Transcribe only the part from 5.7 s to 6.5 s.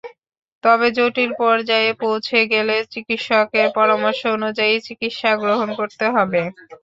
করতে হবে।